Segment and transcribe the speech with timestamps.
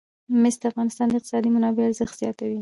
[0.41, 2.59] مس د افغانستان د اقتصادي منابعو ارزښت زیاتوي.